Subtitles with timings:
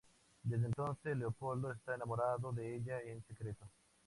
[0.41, 3.69] Desde entonces, Leopoldo está enamorado de ella en secreto.